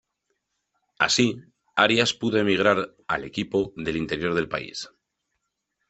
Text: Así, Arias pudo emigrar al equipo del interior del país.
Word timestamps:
Así, 1.05 1.27
Arias 1.75 2.11
pudo 2.15 2.39
emigrar 2.39 2.95
al 3.07 3.23
equipo 3.23 3.71
del 3.77 3.97
interior 3.97 4.33
del 4.33 4.49
país. 4.49 4.89